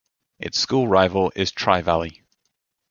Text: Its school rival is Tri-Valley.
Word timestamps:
Its 0.39 0.57
school 0.57 0.87
rival 0.87 1.31
is 1.35 1.51
Tri-Valley. 1.51 2.23